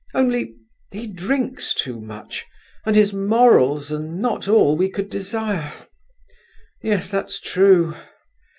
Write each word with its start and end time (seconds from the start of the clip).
Only... 0.15 0.55
he 0.91 1.05
drinks 1.05 1.75
too 1.75 2.01
much, 2.01 2.47
and 2.87 2.95
his 2.95 3.13
morals 3.13 3.91
are 3.91 3.99
not 3.99 4.47
all 4.47 4.75
we 4.75 4.89
could 4.89 5.11
desire. 5.11 5.71
Yes, 6.81 7.11
that's 7.11 7.39
true! 7.39 7.93